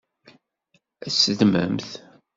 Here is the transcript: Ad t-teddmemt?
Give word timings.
Ad 1.05 1.11
t-teddmemt? 1.13 1.89